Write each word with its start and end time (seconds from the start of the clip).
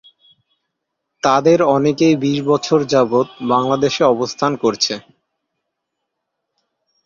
তাদের 1.23 1.59
অনেকেই 1.75 2.15
বিশ 2.23 2.37
বছর 2.45 2.79
যাবৎ 2.93 3.27
বাংলাদেশে 3.51 4.03
অবস্থান 4.05 4.51
করছে। 4.63 4.93